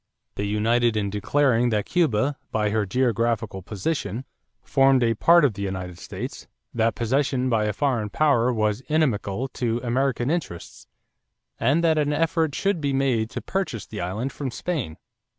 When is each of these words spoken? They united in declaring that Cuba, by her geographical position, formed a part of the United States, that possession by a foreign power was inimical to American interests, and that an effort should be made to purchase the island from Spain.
They 0.33 0.45
united 0.45 0.97
in 0.97 1.11
declaring 1.11 1.69
that 1.69 1.85
Cuba, 1.85 2.35
by 2.51 2.71
her 2.71 2.87
geographical 2.87 3.61
position, 3.61 4.25
formed 4.63 5.03
a 5.03 5.13
part 5.13 5.45
of 5.45 5.53
the 5.53 5.61
United 5.61 5.99
States, 5.99 6.47
that 6.73 6.95
possession 6.95 7.51
by 7.51 7.65
a 7.65 7.71
foreign 7.71 8.09
power 8.09 8.51
was 8.51 8.81
inimical 8.89 9.47
to 9.49 9.79
American 9.83 10.31
interests, 10.31 10.87
and 11.59 11.83
that 11.83 11.99
an 11.99 12.13
effort 12.13 12.55
should 12.55 12.81
be 12.81 12.93
made 12.93 13.29
to 13.29 13.41
purchase 13.41 13.85
the 13.85 14.01
island 14.01 14.31
from 14.33 14.49
Spain. 14.49 14.97